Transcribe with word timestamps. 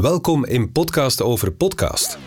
Welkom 0.00 0.44
in 0.44 0.72
Podcast 0.72 1.22
over 1.22 1.52
Podcast. 1.52 2.18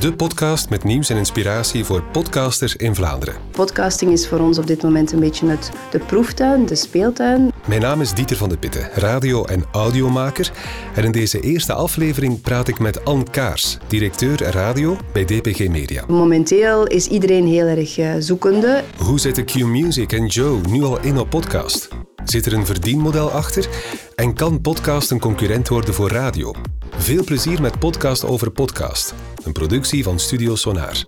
De 0.00 0.14
podcast 0.14 0.70
met 0.70 0.84
nieuws 0.84 1.10
en 1.10 1.16
inspiratie 1.16 1.84
voor 1.84 2.02
podcasters 2.02 2.76
in 2.76 2.94
Vlaanderen. 2.94 3.34
Podcasting 3.50 4.12
is 4.12 4.28
voor 4.28 4.38
ons 4.38 4.58
op 4.58 4.66
dit 4.66 4.82
moment 4.82 5.12
een 5.12 5.20
beetje 5.20 5.48
het, 5.48 5.70
de 5.90 5.98
proeftuin, 5.98 6.66
de 6.66 6.74
speeltuin. 6.74 7.52
Mijn 7.66 7.80
naam 7.80 8.00
is 8.00 8.12
Dieter 8.12 8.36
van 8.36 8.48
de 8.48 8.56
Pitten, 8.58 8.88
radio- 8.94 9.44
en 9.44 9.64
audiomaker. 9.72 10.52
En 10.94 11.04
in 11.04 11.12
deze 11.12 11.40
eerste 11.40 11.72
aflevering 11.72 12.40
praat 12.40 12.68
ik 12.68 12.78
met 12.78 13.04
Anne 13.04 13.30
Kaars, 13.30 13.78
directeur 13.86 14.42
radio 14.42 14.96
bij 15.12 15.24
DPG 15.24 15.68
Media. 15.68 16.04
Momenteel 16.08 16.86
is 16.86 17.06
iedereen 17.06 17.46
heel 17.46 17.66
erg 17.66 17.98
eh, 17.98 18.14
zoekende. 18.18 18.82
Hoe 18.98 19.20
zitten 19.20 19.44
Q-Music 19.44 20.12
en 20.12 20.26
Joe 20.26 20.60
nu 20.68 20.82
al 20.82 21.00
in 21.00 21.18
op 21.18 21.30
podcast? 21.30 21.88
Zit 22.24 22.46
er 22.46 22.52
een 22.52 22.66
verdienmodel 22.66 23.30
achter? 23.30 23.68
En 24.14 24.34
kan 24.34 24.60
podcast 24.60 25.10
een 25.10 25.20
concurrent 25.20 25.68
worden 25.68 25.94
voor 25.94 26.10
radio? 26.10 26.54
Veel 26.98 27.24
plezier 27.24 27.60
met 27.60 27.78
Podcast 27.78 28.24
over 28.24 28.50
Podcast, 28.50 29.14
een 29.44 29.52
productie 29.52 30.02
van 30.04 30.18
Studio 30.18 30.54
Sonar. 30.54 31.04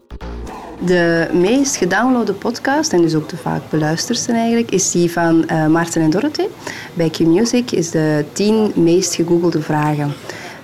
De 0.84 1.28
meest 1.32 1.76
gedownloade 1.76 2.32
podcast, 2.32 2.92
en 2.92 3.02
dus 3.02 3.14
ook 3.14 3.28
de 3.28 3.36
vaak 3.36 3.62
beluisterste 3.70 4.32
eigenlijk, 4.32 4.70
is 4.70 4.90
die 4.90 5.12
van 5.12 5.44
uh, 5.50 5.66
Maarten 5.66 6.02
en 6.02 6.10
Dorothy. 6.10 6.46
Bij 6.94 7.10
Q-Music 7.10 7.70
is 7.70 7.90
de 7.90 8.24
tien 8.32 8.72
meest 8.74 9.14
gegoogelde 9.14 9.62
vragen. 9.62 10.12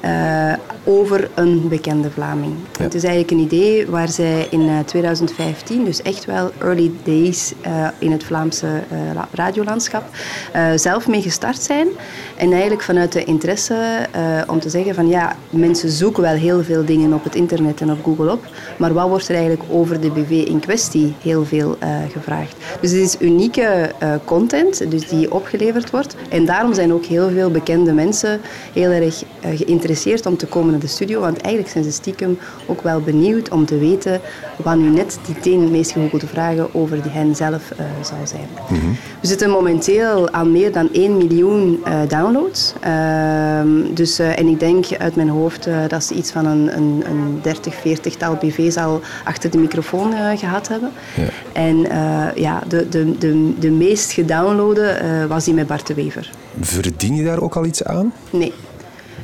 Uh, 0.05 0.53
over 0.85 1.31
een 1.35 1.69
bekende 1.69 2.11
Vlaming. 2.11 2.55
Het 2.79 2.95
is 2.95 3.03
eigenlijk 3.03 3.33
een 3.33 3.47
idee 3.47 3.87
waar 3.87 4.09
zij 4.09 4.47
in 4.51 4.71
2015, 4.85 5.85
dus 5.85 6.03
echt 6.03 6.25
wel 6.25 6.51
early 6.59 6.93
days 7.05 7.53
uh, 7.67 7.89
in 7.99 8.13
het 8.13 8.25
Vlaamse 8.25 8.67
uh, 8.67 9.23
radiolandschap, 9.33 10.05
zelf 10.75 11.09
mee 11.09 11.23
gestart 11.23 11.63
zijn. 11.63 11.89
En 12.37 12.51
eigenlijk 12.51 12.83
vanuit 12.83 13.13
de 13.13 13.25
interesse 13.25 14.09
om 14.47 14.61
te 14.61 14.69
zeggen 14.69 14.95
van 14.95 15.09
ja, 15.09 15.37
mensen 15.51 15.91
zoeken 15.91 16.23
wel 16.23 16.35
heel 16.35 16.63
veel 16.63 16.85
dingen 16.85 17.13
op 17.13 17.25
het 17.25 17.35
internet 17.35 17.81
en 17.81 17.91
op 17.91 18.05
Google 18.05 18.33
op, 18.33 18.47
maar 18.77 18.93
wat 18.93 19.09
wordt 19.09 19.29
er 19.29 19.35
eigenlijk 19.35 19.65
over 19.71 20.01
de 20.01 20.11
BV 20.11 20.31
in 20.31 20.61
kwestie 20.61 21.15
heel 21.23 21.45
veel 21.45 21.77
gevraagd. 22.13 22.57
Dus 22.81 22.91
het 22.91 23.01
is 23.01 23.17
unieke 23.21 23.91
content 24.25 24.91
dus 24.91 25.09
die 25.09 25.33
opgeleverd 25.33 25.91
wordt. 25.91 26.17
En 26.29 26.45
daarom 26.45 26.75
zijn 26.75 26.93
ook 26.93 27.05
heel 27.05 27.31
veel 27.31 27.51
bekende 27.51 27.93
mensen 27.93 28.41
heel 28.73 28.91
erg 28.91 29.23
geïnteresseerd 29.41 30.27
om 30.27 30.37
te 30.37 30.47
komen 30.47 30.74
naar 30.75 30.83
de 30.83 30.95
studio. 30.95 31.21
Want 31.21 31.41
eigenlijk 31.41 31.73
zijn 31.73 31.85
ze 31.85 31.93
stiekem 31.93 32.39
ook 32.67 32.83
wel 32.83 33.01
benieuwd 33.01 33.49
om 33.49 33.67
te 33.67 33.79
weten 33.79 34.21
wat 34.57 34.77
nu 34.77 34.89
net 34.89 35.19
die 35.27 35.41
tien 35.41 35.71
meest 35.71 35.93
gegoogelde 35.93 36.27
vragen 36.27 36.75
over 36.75 37.03
die 37.03 37.13
hen 37.13 37.37
zelf 37.37 37.71
uh, 37.73 37.79
zal 38.03 38.27
zijn. 38.27 38.49
Mhm. 38.69 38.91
We 39.21 39.27
zitten 39.27 39.51
momenteel 39.51 40.31
aan 40.31 40.53
meer 40.53 40.73
dan 40.73 40.89
1 40.93 41.17
miljoen 41.17 41.83
uh, 41.87 42.01
downloads. 42.09 42.73
Uh, 42.87 43.61
dus, 43.95 44.21
uh, 44.21 44.39
en 44.39 44.47
ik 44.47 44.61
denk 44.61 44.87
uit 44.99 45.17
mijn 45.17 45.29
hoofd 45.29 45.69
dat 45.89 46.05
ze 46.05 46.15
iets 46.15 46.31
van 46.31 46.47
een, 46.47 46.77
een, 46.77 47.03
een 47.07 47.39
30, 47.43 47.75
40 47.75 48.17
tal 48.17 48.35
BV's 48.35 48.77
al 48.77 49.01
achter 49.25 49.51
de 49.51 49.59
microfoon 49.59 50.13
gehad 50.37 50.69
hebben. 50.69 50.91
Ja. 51.17 51.29
En 51.53 51.77
ja, 52.35 52.63
de, 52.69 52.89
de, 52.89 53.19
de, 53.19 53.53
de 53.59 53.71
meest 53.71 54.13
gedownloade 54.13 54.97
was 55.29 55.45
die 55.45 55.55
met 55.55 55.67
Bart 55.67 55.87
de 55.87 55.95
Wever. 55.95 56.31
Verdien 56.61 57.15
je 57.15 57.25
daar 57.25 57.41
ook 57.41 57.57
al 57.57 57.65
iets 57.65 57.85
aan? 57.85 58.13
Nee. 58.31 58.53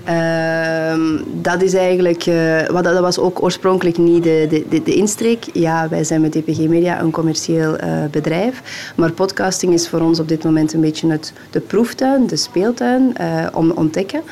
Uh, 0.08 1.20
dat 1.32 1.62
is 1.62 1.74
eigenlijk, 1.74 2.26
uh, 2.26 2.66
wat, 2.68 2.84
dat 2.84 2.98
was 2.98 3.18
ook 3.18 3.42
oorspronkelijk 3.42 3.98
niet 3.98 4.22
de, 4.22 4.64
de, 4.68 4.82
de, 4.82 4.94
insteek. 4.94 5.44
Ja, 5.52 5.88
wij 5.88 6.04
zijn 6.04 6.20
met 6.20 6.32
DPG 6.32 6.58
Media 6.58 7.00
een 7.00 7.10
commercieel 7.10 7.74
uh, 7.74 8.04
bedrijf, 8.10 8.92
maar 8.96 9.12
podcasting 9.12 9.72
is 9.72 9.88
voor 9.88 10.00
ons 10.00 10.20
op 10.20 10.28
dit 10.28 10.44
moment 10.44 10.72
een 10.72 10.80
beetje 10.80 11.10
het, 11.10 11.32
de 11.50 11.60
proeftuin, 11.60 12.26
de 12.26 12.36
speeltuin, 12.36 13.14
uh, 13.20 13.46
om 13.52 13.70
ontdekken 13.70 14.22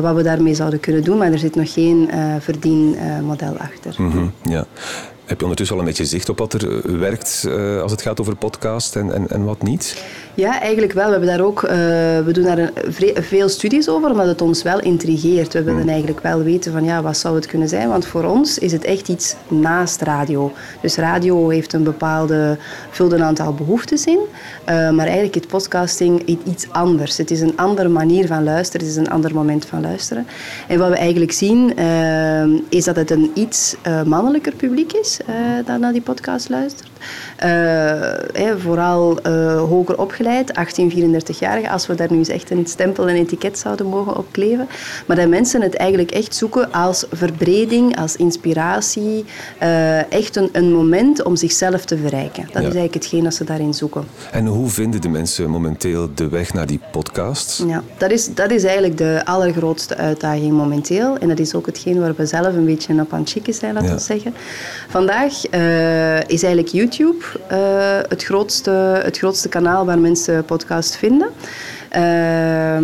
wat 0.00 0.14
we 0.14 0.22
daarmee 0.22 0.54
zouden 0.54 0.80
kunnen 0.80 1.04
doen, 1.04 1.18
maar 1.18 1.32
er 1.32 1.38
zit 1.38 1.54
nog 1.54 1.72
geen 1.72 2.10
verdienmodel 2.40 3.56
achter. 3.58 3.94
-hmm, 3.96 4.32
ja. 4.42 4.66
Heb 5.26 5.36
je 5.36 5.42
ondertussen 5.42 5.76
al 5.76 5.82
een 5.82 5.88
beetje 5.88 6.04
zicht 6.04 6.28
op 6.28 6.38
wat 6.38 6.52
er 6.52 6.98
werkt 6.98 7.48
als 7.82 7.90
het 7.90 8.02
gaat 8.02 8.20
over 8.20 8.36
podcast 8.36 8.96
en, 8.96 9.12
en, 9.12 9.28
en 9.28 9.44
wat 9.44 9.62
niet? 9.62 10.04
Ja, 10.36 10.60
eigenlijk 10.60 10.92
wel. 10.92 11.04
We, 11.04 11.10
hebben 11.10 11.28
daar 11.28 11.46
ook, 11.46 11.62
uh, 11.62 11.70
we 12.24 12.28
doen 12.32 12.44
daar 12.44 12.58
een, 12.58 12.72
veel 13.14 13.48
studies 13.48 13.88
over, 13.88 14.10
omdat 14.10 14.26
het 14.26 14.40
ons 14.40 14.62
wel 14.62 14.80
intrigeert. 14.80 15.52
We 15.52 15.62
willen 15.62 15.80
hmm. 15.80 15.88
eigenlijk 15.88 16.20
wel 16.20 16.42
weten 16.42 16.72
van 16.72 16.84
ja, 16.84 17.02
wat 17.02 17.16
zou 17.16 17.34
het 17.34 17.46
kunnen 17.46 17.68
zijn. 17.68 17.88
Want 17.88 18.06
voor 18.06 18.24
ons 18.24 18.58
is 18.58 18.72
het 18.72 18.84
echt 18.84 19.08
iets 19.08 19.34
naast 19.48 20.00
radio. 20.00 20.52
Dus 20.80 20.96
radio 20.96 21.48
heeft 21.48 21.72
een 21.72 21.82
bepaalde, 21.82 22.58
vult 22.90 23.12
een 23.12 23.22
aantal 23.22 23.54
behoeftes 23.54 24.04
in. 24.04 24.18
Uh, 24.18 24.90
maar 24.90 25.06
eigenlijk 25.06 25.36
is 25.36 25.46
podcasting 25.46 26.38
iets 26.44 26.66
anders. 26.70 27.16
Het 27.16 27.30
is 27.30 27.40
een 27.40 27.56
andere 27.56 27.88
manier 27.88 28.26
van 28.26 28.44
luisteren. 28.44 28.86
Het 28.86 28.96
is 28.96 29.02
een 29.02 29.10
ander 29.10 29.34
moment 29.34 29.64
van 29.64 29.80
luisteren. 29.80 30.26
En 30.68 30.78
wat 30.78 30.88
we 30.88 30.96
eigenlijk 30.96 31.32
zien, 31.32 31.78
is 32.68 32.84
dat 32.84 32.96
het 32.96 33.10
een 33.10 33.30
iets 33.34 33.76
mannelijker 34.04 34.54
publiek 34.54 34.92
is 34.92 35.15
dat 35.64 35.78
naar 35.78 35.92
die 35.92 36.02
podcast 36.02 36.48
luistert. 36.48 36.90
vooral 38.58 39.18
hoger 39.58 39.98
opgeleid 39.98 40.54
18, 40.54 40.90
34-jarigen, 40.90 41.70
als 41.70 41.86
we 41.86 41.94
daar 41.94 42.10
nu 42.10 42.18
eens 42.18 42.28
echt 42.28 42.50
een 42.50 42.66
stempel 42.66 43.08
en 43.08 43.14
etiket 43.14 43.58
zouden 43.58 43.86
mogen 43.86 44.16
opkleven. 44.16 44.68
Maar 45.06 45.16
dat 45.16 45.28
mensen 45.28 45.62
het 45.62 45.74
eigenlijk 45.74 46.10
echt 46.10 46.34
zoeken 46.34 46.72
als 46.72 47.06
verbreding, 47.12 47.98
als 47.98 48.16
inspiratie, 48.16 49.24
echt 50.08 50.36
een, 50.36 50.48
een, 50.52 50.72
moment 50.72 51.22
om 51.22 51.36
zichzelf 51.36 51.84
te 51.84 51.98
verrijken. 51.98 52.42
Dat 52.44 52.56
is 52.56 52.62
eigenlijk 52.62 52.94
hetgeen 52.94 53.24
dat 53.24 53.34
ze 53.34 53.44
daarin 53.44 53.74
zoeken. 53.74 54.04
En 54.32 54.46
hoe 54.46 54.68
vinden 54.68 55.00
de 55.00 55.08
mensen 55.08 55.50
momenteel 55.50 56.08
de 56.14 56.28
weg 56.28 56.52
naar 56.52 56.66
die 56.66 56.80
podcasts? 56.92 57.64
Ja, 57.66 57.82
dat 57.98 58.10
is, 58.10 58.34
dat 58.34 58.50
is 58.50 58.64
eigenlijk 58.64 58.98
de 58.98 59.20
allergrootste 59.24 59.96
uitdaging 59.96 60.52
momenteel. 60.52 61.18
En 61.18 61.28
dat 61.28 61.38
is 61.38 61.54
ook 61.54 61.66
hetgeen 61.66 62.00
waar 62.00 62.14
we 62.14 62.26
zelf 62.26 62.46
een 62.46 62.64
beetje 62.64 63.00
op 63.00 63.12
aan 63.12 63.20
het 63.20 63.30
chicken 63.30 63.54
zijn, 63.54 63.74
laten 63.74 63.94
we 63.94 64.00
zeggen. 64.00 64.34
Vandaag 65.06 65.52
uh, 65.54 66.18
is 66.20 66.42
eigenlijk 66.42 66.68
YouTube 66.68 67.24
uh, 67.52 68.08
het, 68.08 68.24
grootste, 68.24 68.70
het 69.02 69.18
grootste 69.18 69.48
kanaal 69.48 69.86
waar 69.86 69.98
mensen 69.98 70.44
podcast 70.44 70.96
vinden. 70.96 71.28
Uh, 71.96 72.76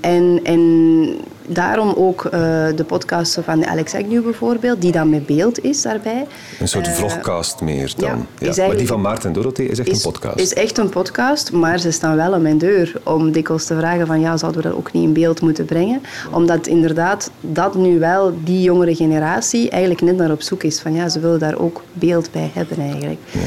en, 0.00 0.40
en 0.42 0.60
daarom 1.46 1.94
ook 1.96 2.24
uh, 2.24 2.30
de 2.76 2.84
podcast 2.86 3.38
van 3.44 3.66
Alex 3.66 3.94
Agnew 3.94 4.22
bijvoorbeeld, 4.22 4.80
die 4.80 4.92
dan 4.92 5.10
met 5.10 5.26
beeld 5.26 5.64
is 5.64 5.82
daarbij. 5.82 6.26
Een 6.60 6.68
soort 6.68 6.86
uh, 6.86 6.92
vlogcast 6.92 7.60
meer 7.60 7.92
dan. 7.96 8.26
Ja, 8.38 8.52
ja. 8.54 8.66
Maar 8.66 8.76
die 8.76 8.86
van 8.86 9.00
Maarten 9.00 9.28
en 9.28 9.32
Dorothee 9.32 9.68
is 9.68 9.78
echt 9.78 9.88
is, 9.88 10.04
een 10.04 10.12
podcast. 10.12 10.38
is 10.38 10.54
echt 10.54 10.78
een 10.78 10.88
podcast, 10.88 11.52
maar 11.52 11.78
ze 11.78 11.90
staan 11.90 12.16
wel 12.16 12.34
aan 12.34 12.42
mijn 12.42 12.58
deur 12.58 12.92
om 13.02 13.32
dikwijls 13.32 13.64
te 13.64 13.76
vragen 13.76 14.06
van 14.06 14.20
ja, 14.20 14.36
zouden 14.36 14.62
we 14.62 14.68
dat 14.68 14.76
ook 14.76 14.92
niet 14.92 15.02
in 15.02 15.12
beeld 15.12 15.40
moeten 15.40 15.64
brengen? 15.64 16.02
Omdat 16.32 16.66
inderdaad 16.66 17.30
dat 17.40 17.74
nu 17.74 17.98
wel 17.98 18.34
die 18.44 18.62
jongere 18.62 18.94
generatie 18.94 19.70
eigenlijk 19.70 20.02
net 20.02 20.16
naar 20.16 20.30
op 20.30 20.42
zoek 20.42 20.62
is 20.62 20.80
van 20.80 20.94
ja, 20.94 21.08
ze 21.08 21.20
willen 21.20 21.38
daar 21.38 21.58
ook 21.58 21.82
beeld 21.92 22.30
bij 22.32 22.50
hebben 22.54 22.78
eigenlijk. 22.80 23.20
Ja. 23.30 23.40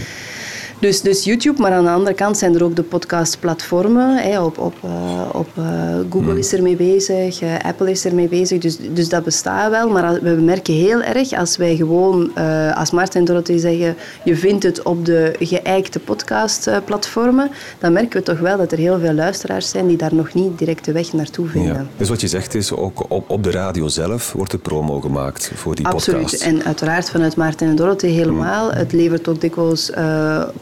Dus, 0.81 1.01
dus 1.01 1.23
YouTube, 1.23 1.61
maar 1.61 1.71
aan 1.71 1.83
de 1.83 1.89
andere 1.89 2.15
kant 2.15 2.37
zijn 2.37 2.55
er 2.55 2.63
ook 2.63 2.75
de 2.75 2.83
podcastplatformen. 2.83 4.17
Hè, 4.17 4.41
op 4.41 4.57
op, 4.57 4.73
uh, 4.85 4.91
op 5.31 5.47
uh, 5.57 5.65
Google 6.09 6.29
hmm. 6.29 6.37
is 6.37 6.53
ermee 6.53 6.75
bezig, 6.75 7.41
uh, 7.41 7.59
Apple 7.59 7.91
is 7.91 8.05
ermee 8.05 8.27
bezig. 8.27 8.59
Dus, 8.59 8.77
dus 8.77 9.09
dat 9.09 9.23
bestaat 9.23 9.69
wel. 9.71 9.89
Maar 9.89 10.21
we 10.21 10.29
merken 10.29 10.73
heel 10.73 11.01
erg 11.01 11.33
als 11.33 11.57
wij 11.57 11.75
gewoon, 11.75 12.35
als 12.75 12.91
Martin 12.91 13.19
en 13.19 13.25
Dorothy 13.25 13.57
zeggen, 13.57 13.95
je 14.23 14.35
vindt 14.35 14.63
het 14.63 14.83
op 14.83 15.05
de 15.05 15.35
geëikte 15.39 15.99
podcastplatformen, 15.99 17.51
dan 17.79 17.93
merken 17.93 18.19
we 18.19 18.25
toch 18.25 18.39
wel 18.39 18.57
dat 18.57 18.71
er 18.71 18.77
heel 18.77 18.99
veel 18.99 19.13
luisteraars 19.13 19.69
zijn 19.69 19.87
die 19.87 19.97
daar 19.97 20.15
nog 20.15 20.33
niet 20.33 20.57
direct 20.57 20.85
de 20.85 20.91
weg 20.91 21.13
naartoe 21.13 21.47
vinden. 21.47 21.73
Ja. 21.73 21.85
Dus 21.97 22.09
wat 22.09 22.21
je 22.21 22.27
zegt 22.27 22.55
is, 22.55 22.71
ook 22.71 23.05
op, 23.11 23.29
op 23.29 23.43
de 23.43 23.51
radio 23.51 23.87
zelf 23.87 24.31
wordt 24.31 24.53
er 24.53 24.59
promo 24.59 24.99
gemaakt 24.99 25.51
voor 25.55 25.75
die 25.75 25.87
Absoluut. 25.87 26.21
podcast. 26.21 26.43
En 26.43 26.63
uiteraard 26.63 27.09
vanuit 27.09 27.35
Maarten 27.35 27.67
en 27.67 27.75
Dorothy 27.75 28.07
helemaal. 28.07 28.69
Hmm. 28.69 28.77
Het 28.77 28.91
levert 28.91 29.27
ook 29.27 29.41
dikwijls 29.41 29.91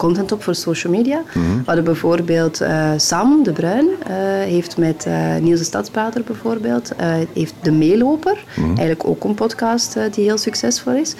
content 0.09 0.31
op 0.31 0.43
voor 0.43 0.55
social 0.55 0.93
media. 0.93 1.17
Mm 1.17 1.43
-hmm. 1.43 1.57
We 1.57 1.63
hadden 1.65 1.83
bijvoorbeeld 1.83 2.61
uh, 2.61 2.91
Sam 2.97 3.43
de 3.43 3.51
Bruin, 3.51 3.85
uh, 3.85 4.15
heeft 4.55 4.77
met 4.77 5.05
uh, 5.07 5.35
Niels 5.35 5.59
de 5.59 5.65
Stadsbader 5.65 6.23
bijvoorbeeld, 6.23 6.91
heeft 7.33 7.53
De 7.61 7.71
Meeloper, 7.71 8.43
mm 8.55 8.63
-hmm. 8.63 8.77
eigenlijk 8.77 9.07
ook 9.07 9.23
een 9.23 9.33
podcast 9.33 9.97
die 10.11 10.23
heel 10.23 10.37
succesvol 10.37 10.93
is, 10.93 11.15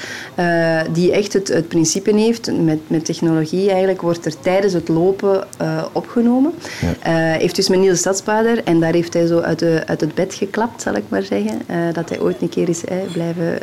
die 0.91 1.11
echt 1.11 1.33
het, 1.33 1.47
het 1.47 1.67
principe 1.67 2.15
heeft, 2.15 2.51
met, 2.63 2.79
met 2.87 3.05
technologie 3.05 3.69
eigenlijk 3.69 4.01
wordt 4.01 4.25
er 4.25 4.39
tijdens 4.39 4.73
het 4.73 4.87
lopen 4.87 5.47
opgenomen. 5.91 6.53
Ja. 7.01 7.11
heeft 7.11 7.55
dus 7.55 7.69
met 7.69 7.79
Niels 7.79 7.93
de 7.93 7.99
Stadsbader 7.99 8.63
en 8.63 8.79
daar 8.79 8.93
heeft 8.93 9.13
hij 9.13 9.25
zo 9.25 9.39
uit, 9.39 9.59
de, 9.59 9.83
uit 9.85 10.01
het 10.01 10.15
bed 10.15 10.33
geklapt, 10.33 10.81
zal 10.81 10.93
ik 10.93 11.03
maar 11.07 11.23
zeggen, 11.23 11.61
dat 11.93 12.09
hij 12.09 12.19
ooit 12.19 12.41
een 12.41 12.49
keer 12.49 12.69
is 12.69 12.81
blijven 13.13 13.57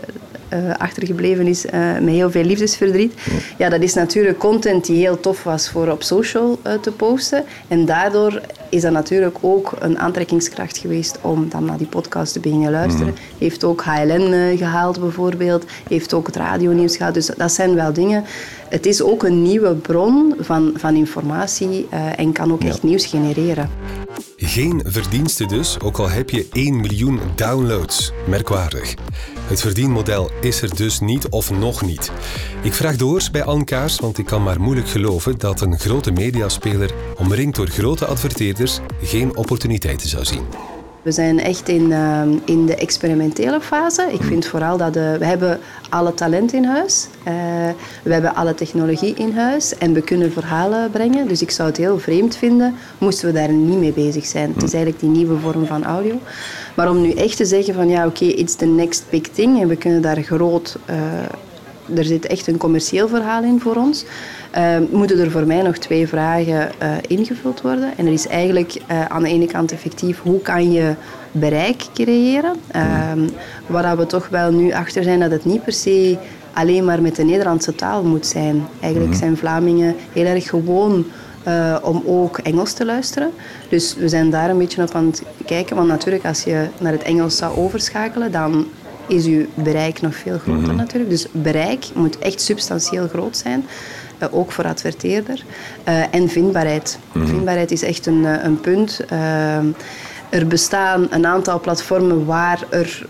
uh, 0.52 0.74
achtergebleven 0.74 1.46
is 1.46 1.66
uh, 1.66 1.72
met 1.72 2.14
heel 2.14 2.30
veel 2.30 2.44
liefdesverdriet. 2.44 3.12
Ja. 3.58 3.68
dat 3.68 3.82
is 3.82 3.94
natuurlijk 3.94 4.38
content 4.38 4.86
die 4.86 4.96
heel 4.96 5.20
tof 5.20 5.42
was 5.42 5.68
voor 5.68 5.88
op 5.88 6.02
social 6.02 6.58
uh, 6.66 6.72
te 6.72 6.92
posten. 6.92 7.44
En 7.68 7.84
daardoor 7.84 8.40
is 8.70 8.82
dat 8.82 8.92
natuurlijk 8.92 9.36
ook 9.40 9.72
een 9.78 9.98
aantrekkingskracht 9.98 10.78
geweest 10.78 11.18
om 11.20 11.48
dan 11.48 11.64
naar 11.64 11.78
die 11.78 11.86
podcast 11.86 12.32
te 12.32 12.40
beginnen 12.40 12.70
luisteren. 12.70 13.06
Mm. 13.06 13.38
Heeft 13.38 13.64
ook 13.64 13.82
HLN 13.82 14.56
gehaald 14.56 15.00
bijvoorbeeld, 15.00 15.64
heeft 15.88 16.14
ook 16.14 16.26
het 16.26 16.36
radionieuws 16.36 16.96
gehaald. 16.96 17.14
Dus 17.14 17.26
dat 17.36 17.52
zijn 17.52 17.74
wel 17.74 17.92
dingen. 17.92 18.24
Het 18.68 18.86
is 18.86 19.02
ook 19.02 19.22
een 19.22 19.42
nieuwe 19.42 19.74
bron 19.74 20.34
van, 20.38 20.72
van 20.76 20.94
informatie 20.94 21.88
en 22.16 22.32
kan 22.32 22.52
ook 22.52 22.64
echt 22.64 22.82
nieuws 22.82 23.06
genereren. 23.06 23.70
Geen 24.36 24.82
verdienste 24.86 25.46
dus, 25.46 25.80
ook 25.80 25.98
al 25.98 26.08
heb 26.08 26.30
je 26.30 26.46
1 26.52 26.80
miljoen 26.80 27.20
downloads. 27.34 28.12
Merkwaardig. 28.28 28.94
Het 29.46 29.60
verdienmodel 29.60 30.30
is 30.40 30.62
er 30.62 30.76
dus 30.76 31.00
niet 31.00 31.28
of 31.28 31.50
nog 31.50 31.82
niet. 31.82 32.10
Ik 32.62 32.72
vraag 32.72 32.96
door 32.96 33.28
bij 33.32 33.44
Ankaars, 33.44 33.98
want 33.98 34.18
ik 34.18 34.26
kan 34.26 34.42
maar 34.42 34.60
moeilijk 34.60 34.88
geloven 34.88 35.38
dat 35.38 35.60
een 35.60 35.78
grote 35.78 36.10
mediaspeler, 36.10 36.90
omringd 37.18 37.56
door 37.56 37.68
grote 37.68 38.06
adverteerders, 38.06 38.80
geen 39.02 39.36
opportuniteiten 39.36 40.08
zou 40.08 40.24
zien. 40.24 40.44
We 41.06 41.12
zijn 41.12 41.40
echt 41.40 41.68
in, 41.68 41.90
uh, 41.90 42.22
in 42.44 42.66
de 42.66 42.76
experimentele 42.76 43.60
fase. 43.60 44.08
Ik 44.12 44.22
vind 44.22 44.46
vooral 44.46 44.76
dat 44.76 44.92
de, 44.92 45.16
we 45.18 45.24
hebben 45.24 45.60
alle 45.88 46.14
talent 46.14 46.52
in 46.52 46.64
huis. 46.64 47.08
Uh, 47.18 47.34
we 48.02 48.12
hebben 48.12 48.34
alle 48.34 48.54
technologie 48.54 49.14
in 49.14 49.32
huis 49.32 49.78
en 49.78 49.92
we 49.92 50.02
kunnen 50.02 50.32
verhalen 50.32 50.90
brengen. 50.90 51.28
Dus 51.28 51.42
ik 51.42 51.50
zou 51.50 51.68
het 51.68 51.76
heel 51.78 51.98
vreemd 51.98 52.36
vinden 52.36 52.74
moesten 52.98 53.26
we 53.26 53.32
daar 53.32 53.52
niet 53.52 53.78
mee 53.78 53.92
bezig 53.92 54.26
zijn. 54.26 54.52
Het 54.54 54.62
is 54.62 54.72
eigenlijk 54.72 55.00
die 55.00 55.10
nieuwe 55.10 55.38
vorm 55.38 55.66
van 55.66 55.84
audio. 55.84 56.20
Maar 56.76 56.90
om 56.90 57.00
nu 57.00 57.10
echt 57.10 57.36
te 57.36 57.44
zeggen 57.44 57.74
van 57.74 57.88
ja 57.88 58.06
oké, 58.06 58.24
okay, 58.24 58.28
it's 58.28 58.54
the 58.54 58.66
next 58.66 59.04
big 59.10 59.22
thing 59.22 59.60
en 59.60 59.68
we 59.68 59.76
kunnen 59.76 60.02
daar 60.02 60.22
groot... 60.22 60.78
Uh, 60.90 60.96
er 61.94 62.04
zit 62.04 62.26
echt 62.26 62.46
een 62.46 62.56
commercieel 62.56 63.08
verhaal 63.08 63.42
in 63.42 63.60
voor 63.60 63.76
ons. 63.76 64.04
Uh, 64.56 64.76
moeten 64.90 65.18
er 65.18 65.30
voor 65.30 65.46
mij 65.46 65.62
nog 65.62 65.76
twee 65.76 66.08
vragen 66.08 66.70
uh, 66.82 66.88
ingevuld 67.06 67.60
worden. 67.60 67.92
En 67.96 68.06
er 68.06 68.12
is 68.12 68.26
eigenlijk 68.26 68.74
uh, 68.90 69.04
aan 69.04 69.22
de 69.22 69.28
ene 69.28 69.46
kant 69.46 69.72
effectief 69.72 70.20
hoe 70.20 70.40
kan 70.40 70.72
je 70.72 70.94
bereik 71.32 71.84
creëren. 71.94 72.54
Ehm, 72.70 73.28
waar 73.66 73.96
we 73.96 74.06
toch 74.06 74.28
wel 74.28 74.52
nu 74.52 74.72
achter 74.72 75.02
zijn 75.02 75.20
dat 75.20 75.30
het 75.30 75.44
niet 75.44 75.64
per 75.64 75.72
se 75.72 76.18
alleen 76.52 76.84
maar 76.84 77.02
met 77.02 77.16
de 77.16 77.24
Nederlandse 77.24 77.74
taal 77.74 78.04
moet 78.04 78.26
zijn. 78.26 78.66
Eigenlijk 78.80 79.12
mhm. 79.12 79.20
zijn 79.20 79.36
Vlamingen 79.36 79.94
heel 80.12 80.26
erg 80.26 80.48
gewoon 80.48 81.04
uh, 81.48 81.76
om 81.82 82.02
ook 82.06 82.38
Engels 82.38 82.72
te 82.72 82.84
luisteren. 82.84 83.30
Dus 83.68 83.94
we 83.94 84.08
zijn 84.08 84.30
daar 84.30 84.50
een 84.50 84.58
beetje 84.58 84.82
op 84.82 84.94
aan 84.94 85.06
het 85.06 85.22
kijken. 85.46 85.76
Want 85.76 85.88
natuurlijk, 85.88 86.24
als 86.24 86.42
je 86.42 86.68
naar 86.78 86.92
het 86.92 87.02
Engels 87.02 87.36
zou 87.36 87.56
overschakelen, 87.56 88.32
dan 88.32 88.66
is 89.06 89.24
je 89.24 89.48
bereik 89.54 90.00
nog 90.00 90.14
veel 90.14 90.38
groter 90.38 90.72
mm 90.72 90.76
natuurlijk. 90.76 91.10
Dus 91.10 91.26
bereik 91.32 91.84
moet 91.94 92.18
echt 92.18 92.40
substantieel 92.40 93.08
groot 93.08 93.36
zijn. 93.36 93.66
Uh, 94.22 94.28
ook 94.30 94.52
voor 94.52 94.64
adverteerder. 94.64 95.44
Uh, 95.88 96.14
en 96.14 96.28
vindbaarheid. 96.28 96.98
Mm 97.12 97.26
Vindbaarheid 97.26 97.70
is 97.70 97.82
echt 97.82 98.06
een, 98.06 98.24
een 98.24 98.60
punt. 98.60 99.00
er 100.30 100.46
bestaan 100.46 101.06
een 101.10 101.26
aantal 101.26 101.60
platformen 101.60 102.26
waar 102.26 102.64
er 102.70 103.06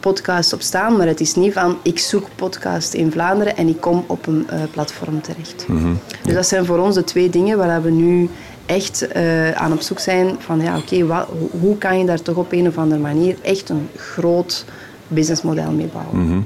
podcasts 0.00 0.52
op 0.52 0.60
staan, 0.60 0.96
maar 0.96 1.06
het 1.06 1.20
is 1.20 1.34
niet 1.34 1.52
van 1.52 1.78
ik 1.82 1.98
zoek 1.98 2.26
podcast 2.34 2.94
in 2.94 3.12
Vlaanderen 3.12 3.56
en 3.56 3.68
ik 3.68 3.80
kom 3.80 4.04
op 4.06 4.26
een 4.26 4.46
uh, 4.52 4.62
platform 4.70 5.22
terecht. 5.22 5.64
Mm 5.68 5.78
-hmm. 5.78 5.98
Dus 6.22 6.34
dat 6.34 6.46
zijn 6.46 6.64
voor 6.64 6.78
ons 6.78 6.94
de 6.94 7.04
twee 7.04 7.30
dingen 7.30 7.58
waar 7.58 7.82
we 7.82 7.90
nu 7.90 8.28
echt 8.66 9.06
uh, 9.16 9.50
aan 9.50 9.72
op 9.72 9.80
zoek 9.80 9.98
zijn 9.98 10.36
van 10.38 10.60
ja 10.60 10.76
oké, 10.76 10.96
okay, 11.04 11.26
hoe 11.60 11.78
kan 11.78 11.98
je 11.98 12.06
daar 12.06 12.22
toch 12.22 12.36
op 12.36 12.52
een 12.52 12.66
of 12.66 12.78
andere 12.78 13.00
manier 13.00 13.36
echt 13.42 13.68
een 13.68 13.88
groot 13.96 14.64
businessmodel 15.10 15.70
mee 15.70 15.90
bouwen. 15.92 16.18
Mm 16.18 16.28
-hmm. 16.28 16.44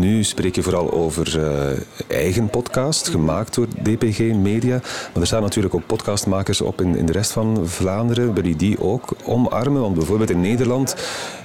Nu 0.00 0.24
spreek 0.24 0.54
je 0.54 0.62
vooral 0.62 0.92
over 0.92 1.38
uh, 1.38 2.16
eigen 2.18 2.50
podcast, 2.50 3.08
gemaakt 3.08 3.54
door 3.54 3.66
DPG 3.82 4.18
Media. 4.18 4.80
Maar 5.12 5.20
er 5.20 5.26
staan 5.26 5.42
natuurlijk 5.42 5.74
ook 5.74 5.86
podcastmakers 5.86 6.60
op 6.60 6.80
in, 6.80 6.96
in 6.96 7.06
de 7.06 7.12
rest 7.12 7.32
van 7.32 7.60
Vlaanderen. 7.64 8.34
Wil 8.34 8.46
je 8.46 8.56
die 8.56 8.80
ook 8.80 9.08
omarmen? 9.24 9.80
Want 9.80 9.94
bijvoorbeeld 9.94 10.30
in 10.30 10.40
Nederland 10.40 10.94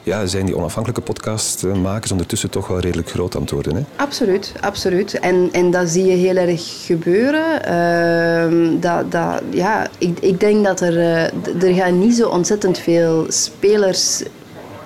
ja, 0.03 0.25
zijn 0.25 0.45
die 0.45 0.57
onafhankelijke 0.57 1.01
podcastmakers 1.01 2.11
ondertussen 2.11 2.49
toch 2.49 2.67
wel 2.67 2.79
redelijk 2.79 3.09
groot 3.09 3.35
aan 3.35 3.41
het 3.41 3.51
worden. 3.51 3.75
Hè? 3.75 3.81
Absoluut, 3.95 4.53
absoluut. 4.61 5.19
En, 5.19 5.49
en 5.51 5.71
dat 5.71 5.89
zie 5.89 6.05
je 6.05 6.15
heel 6.15 6.35
erg 6.35 6.85
gebeuren. 6.85 7.45
Uh, 7.67 8.81
dat, 8.81 9.11
dat, 9.11 9.41
ja, 9.49 9.87
ik, 9.97 10.19
ik 10.19 10.39
denk 10.39 10.65
dat 10.65 10.81
er, 10.81 10.93
uh, 10.93 11.63
er 11.63 11.73
gaan 11.73 11.99
niet 11.99 12.15
zo 12.15 12.29
ontzettend 12.29 12.77
veel 12.77 13.25
spelers 13.27 14.23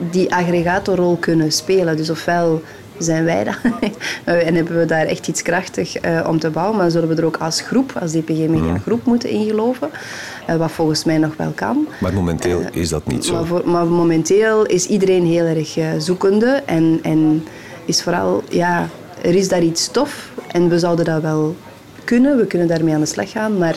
die 0.09 0.33
aggregatorrol 0.33 1.15
kunnen 1.15 1.51
spelen. 1.51 1.98
Dus 1.98 2.09
ofwel 2.09 2.62
zijn 2.98 3.24
wij 3.24 3.44
dat 3.44 3.57
en 4.48 4.56
hebben 4.56 4.80
we 4.80 4.86
daar 4.86 5.06
echt 5.06 5.27
iets 5.27 5.42
krachtig 5.42 6.06
uh, 6.06 6.27
om 6.27 6.39
te 6.39 6.50
bouwen, 6.50 6.77
maar 6.77 6.92
zullen 6.92 7.07
we 7.07 7.15
er 7.15 7.25
ook 7.25 7.38
als 7.38 7.62
groep, 7.62 7.94
als 8.01 8.12
DPG 8.12 8.27
Media 8.27 8.71
mm. 8.71 8.80
groep 8.80 9.06
moeten 9.06 9.30
ingeloven, 9.30 9.89
uh, 10.50 10.56
wat 10.56 10.71
volgens 10.71 11.03
mij 11.03 11.18
nog 11.18 11.36
wel 11.38 11.51
kan. 11.56 11.88
Maar 12.00 12.13
momenteel 12.13 12.62
uh, 12.62 12.68
is 12.71 12.89
dat 12.89 13.07
niet 13.07 13.25
zo. 13.25 13.33
Maar, 13.33 13.45
voor, 13.45 13.62
maar, 13.65 13.86
momenteel 13.86 14.65
is 14.65 14.86
iedereen 14.86 15.25
heel 15.25 15.45
erg 15.45 15.77
zoekende 15.98 16.63
en, 16.65 17.00
en 17.01 17.44
is 17.86 18.03
vooral, 18.03 18.44
ja, 18.50 18.89
er 19.21 19.36
is 19.36 19.48
daar 19.48 19.63
iets 19.63 19.88
tof 19.88 20.30
en 20.51 20.69
we 20.69 20.80
zouden 20.80 21.06
dat 21.06 21.21
wel 21.21 21.56
kunnen, 22.03 22.38
we 22.38 22.45
kunnen 22.45 22.68
daarmee 22.68 22.94
aan 22.94 23.00
de 23.00 23.06
slag 23.06 23.31
gaan, 23.31 23.57
maar 23.57 23.75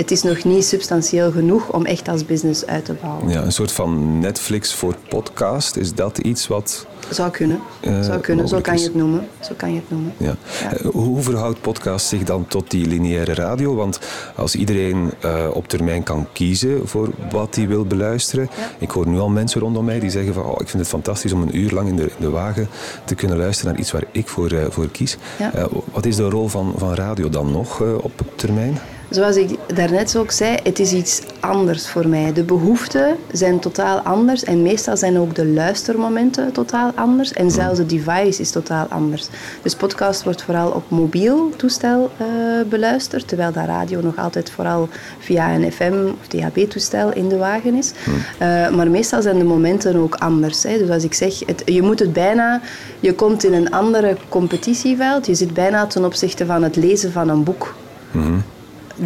het 0.00 0.10
is 0.10 0.22
nog 0.22 0.44
niet 0.44 0.64
substantieel 0.64 1.30
genoeg 1.30 1.72
om 1.72 1.86
echt 1.86 2.08
als 2.08 2.24
business 2.24 2.66
uit 2.66 2.84
te 2.84 2.92
bouwen. 2.92 3.28
Ja, 3.28 3.42
een 3.42 3.52
soort 3.52 3.72
van 3.72 4.18
Netflix 4.18 4.74
voor 4.74 4.94
podcast, 5.08 5.76
is 5.76 5.94
dat 5.94 6.18
iets 6.18 6.46
wat... 6.46 6.86
Zou 7.10 7.30
kunnen, 7.30 7.60
uh, 7.80 8.02
zou 8.02 8.20
kunnen. 8.20 8.48
zo 8.48 8.60
kan 8.60 8.78
je 8.78 8.84
het 8.84 8.94
noemen. 8.94 9.26
Zo 9.40 9.52
kan 9.56 9.72
je 9.72 9.76
het 9.76 9.90
noemen. 9.90 10.12
Ja. 10.16 10.34
ja. 10.62 10.78
Uh, 10.78 10.90
hoe 10.90 11.22
verhoudt 11.22 11.60
podcast 11.60 12.06
zich 12.06 12.24
dan 12.24 12.46
tot 12.48 12.70
die 12.70 12.86
lineaire 12.86 13.34
radio? 13.34 13.74
Want 13.74 13.98
als 14.36 14.54
iedereen 14.54 15.10
uh, 15.24 15.46
op 15.52 15.68
termijn 15.68 16.02
kan 16.02 16.26
kiezen 16.32 16.88
voor 16.88 17.08
wat 17.30 17.54
hij 17.54 17.68
wil 17.68 17.84
beluisteren... 17.84 18.48
Ja. 18.56 18.70
Ik 18.78 18.90
hoor 18.90 19.08
nu 19.08 19.18
al 19.18 19.28
mensen 19.28 19.60
rondom 19.60 19.84
mij 19.84 20.00
die 20.00 20.10
zeggen 20.10 20.34
van... 20.34 20.44
Oh, 20.44 20.60
ik 20.60 20.68
vind 20.68 20.82
het 20.82 20.88
fantastisch 20.88 21.32
om 21.32 21.42
een 21.42 21.56
uur 21.56 21.70
lang 21.70 21.88
in 21.88 21.96
de, 21.96 22.02
in 22.02 22.10
de 22.18 22.30
wagen 22.30 22.68
te 23.04 23.14
kunnen 23.14 23.36
luisteren 23.36 23.72
naar 23.72 23.80
iets 23.80 23.92
waar 23.92 24.04
ik 24.12 24.28
voor, 24.28 24.50
voor 24.68 24.88
kies. 24.88 25.16
Ja. 25.38 25.68
wat 25.92 26.06
is 26.06 26.16
de 26.16 26.28
rol 26.28 26.48
van, 26.48 26.74
van 26.76 26.94
radio 26.94 27.28
dan 27.28 27.50
nog 27.52 27.80
op 27.80 28.12
termijn? 28.36 28.78
Zoals 29.10 29.36
ik 29.36 29.58
daarnet 29.74 30.16
ook 30.16 30.30
zei, 30.30 30.56
het 30.62 30.78
is 30.78 30.92
iets 30.92 31.22
anders 31.40 31.88
voor 31.88 32.08
mij. 32.08 32.32
De 32.32 32.42
behoeften 32.42 33.16
zijn 33.32 33.60
totaal 33.60 33.98
anders 33.98 34.44
en 34.44 34.62
meestal 34.62 34.96
zijn 34.96 35.18
ook 35.18 35.34
de 35.34 35.46
luistermomenten 35.46 36.52
totaal 36.52 36.92
anders 36.94 37.32
en 37.32 37.50
zelfs 37.50 37.78
het 37.78 37.88
device 37.88 38.40
is 38.40 38.50
totaal 38.50 38.86
anders. 38.88 39.28
Dus 39.62 39.74
podcast 39.74 40.24
wordt 40.24 40.42
vooral 40.42 40.70
op 40.70 40.90
mobiel 40.90 41.52
toestel 41.56 42.10
uh, 42.20 42.26
beluisterd, 42.68 43.28
terwijl 43.28 43.52
dat 43.52 43.64
radio 43.64 44.00
nog 44.00 44.16
altijd 44.16 44.50
vooral 44.50 44.88
via 45.18 45.54
een 45.54 45.72
FM 45.72 45.94
of 46.20 46.26
DHB-toestel 46.26 47.12
in 47.12 47.28
de 47.28 47.36
wagen 47.36 47.74
is. 47.74 47.92
Uh, 48.42 48.70
maar 48.70 48.90
meestal 48.90 49.22
zijn 49.22 49.38
de 49.38 49.44
momenten 49.44 49.96
ook 49.96 50.14
anders. 50.14 50.62
Hè. 50.62 50.78
Dus 50.78 50.88
als 50.88 51.04
ik 51.04 51.14
zeg, 51.14 51.38
het, 51.46 51.62
je 51.64 51.82
moet 51.82 51.98
het 51.98 52.12
bijna, 52.12 52.60
je 53.00 53.14
komt 53.14 53.44
in 53.44 53.52
een 53.52 53.70
andere 53.70 54.16
competitieveld, 54.28 55.26
je 55.26 55.34
zit 55.34 55.54
bijna 55.54 55.86
ten 55.86 56.04
opzichte 56.04 56.46
van 56.46 56.62
het 56.62 56.76
lezen 56.76 57.12
van 57.12 57.28
een 57.28 57.44
boek. 57.44 57.74
Mm 58.10 58.42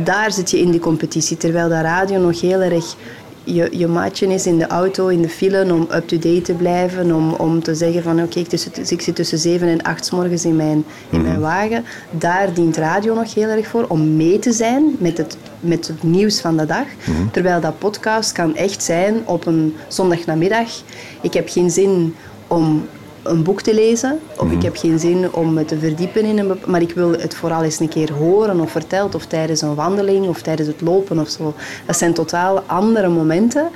daar 0.03 0.33
zit 0.33 0.51
je 0.51 0.59
in 0.59 0.71
die 0.71 0.81
competitie. 0.81 1.37
Terwijl 1.37 1.69
de 1.69 1.81
radio 1.81 2.19
nog 2.19 2.41
heel 2.41 2.61
erg 2.61 2.97
je, 3.45 3.69
je 3.73 3.87
maatje 3.87 4.27
is 4.27 4.47
in 4.47 4.59
de 4.59 4.67
auto, 4.67 5.07
in 5.07 5.23
de 5.23 5.29
file, 5.29 5.73
om 5.73 5.87
up-to-date 5.95 6.41
te 6.41 6.53
blijven. 6.53 7.15
Om, 7.15 7.33
om 7.33 7.63
te 7.63 7.75
zeggen 7.75 8.03
van 8.03 8.23
oké, 8.23 8.39
okay, 8.39 8.61
ik 8.89 9.01
zit 9.01 9.15
tussen 9.15 9.39
zeven 9.39 9.69
en 9.69 9.83
acht 9.83 10.13
morgens 10.13 10.45
in 10.45 10.57
mijn, 10.57 10.85
in 11.11 11.23
mijn 11.23 11.33
mhm. 11.33 11.43
wagen. 11.43 11.85
Daar 12.11 12.55
dient 12.55 12.77
radio 12.77 13.15
nog 13.15 13.35
heel 13.35 13.49
erg 13.49 13.67
voor 13.67 13.85
om 13.89 14.17
mee 14.17 14.39
te 14.39 14.53
zijn 14.53 14.97
met 14.99 15.19
het, 15.19 15.37
met 15.61 15.87
het 15.87 16.03
nieuws 16.03 16.41
van 16.41 16.57
de 16.57 16.67
dag. 16.67 16.87
Mhm. 17.05 17.29
Terwijl 17.33 17.61
dat 17.61 17.79
podcast 17.79 18.33
kan 18.33 18.57
echt 18.57 18.83
zijn 18.83 19.17
op 19.25 19.47
een 19.47 19.75
zondagnamiddag. 19.89 20.83
Ik 21.21 21.35
heb 21.35 21.49
geen 21.49 21.71
zin 21.71 22.15
om 22.47 22.87
een 23.25 23.43
boek 23.43 23.63
te 23.63 23.75
lezen. 23.75 24.19
Of 24.39 24.47
ik 24.47 24.57
mhm. 24.57 24.65
heb 24.65 24.77
geen 24.77 24.99
zin 24.99 25.33
om 25.33 25.55
me 25.55 25.65
te 25.65 25.79
verdiepen 25.79 26.25
in 26.25 26.39
een 26.39 26.59
Maar 26.67 26.83
ik 26.83 26.93
wil 26.93 27.11
het 27.11 27.35
vooral 27.35 27.63
eens 27.63 27.81
een 27.81 27.89
keer 27.89 28.13
horen 28.13 28.61
of 28.61 28.71
verteld. 28.71 29.15
Of 29.15 29.27
tijdens 29.27 29.63
een 29.63 29.75
wandeling 29.75 30.29
of 30.29 30.43
tijdens 30.43 30.69
het 30.69 30.81
lopen 30.81 31.19
of 31.19 31.29
zo. 31.29 31.55
Dat 31.87 31.97
zijn 31.97 32.15
totaal 32.15 32.61
andere 32.67 33.09
momenten. 33.09 33.71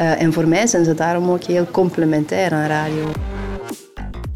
Uh, 0.00 0.22
en 0.22 0.32
voor 0.32 0.48
mij 0.48 0.66
zijn 0.66 0.84
ze 0.84 0.94
daarom 0.94 1.30
ook 1.30 1.44
heel 1.44 1.66
complementair 1.70 2.52
aan 2.52 2.66
radio. 2.66 3.10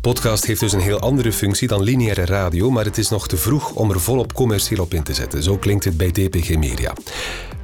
Podcast 0.00 0.46
heeft 0.46 0.60
dus 0.60 0.72
een 0.72 0.80
heel 0.80 1.00
andere 1.00 1.32
functie 1.32 1.68
dan 1.68 1.82
lineaire 1.82 2.24
radio, 2.24 2.70
maar 2.70 2.84
het 2.84 2.98
is 2.98 3.08
nog 3.08 3.28
te 3.28 3.36
vroeg 3.36 3.74
om 3.74 3.90
er 3.90 4.00
volop 4.00 4.32
commercieel 4.32 4.82
op 4.82 4.94
in 4.94 5.02
te 5.02 5.14
zetten. 5.14 5.42
Zo 5.42 5.56
klinkt 5.56 5.84
het 5.84 5.96
bij 5.96 6.10
DPG 6.10 6.56
Media. 6.56 6.92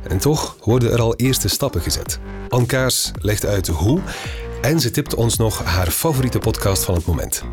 En 0.09 0.19
toch 0.19 0.57
worden 0.65 0.93
er 0.93 1.01
al 1.01 1.15
eerste 1.17 1.49
stappen 1.49 1.81
gezet. 1.81 2.19
Ankaars 2.49 3.11
legt 3.21 3.47
uit 3.47 3.67
hoe 3.67 4.01
en 4.63 4.81
ze 4.81 4.91
tipt 4.91 5.15
ons 5.15 5.37
nog 5.37 5.65
haar 5.65 5.91
favoriete 5.91 6.39
podcast 6.39 6.85
van 6.85 6.95
het 6.95 7.07
moment. 7.07 7.45